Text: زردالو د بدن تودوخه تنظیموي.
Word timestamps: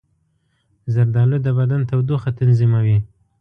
زردالو 0.93 1.37
د 1.45 1.47
بدن 1.57 1.81
تودوخه 1.89 2.29
تنظیموي. 2.39 2.97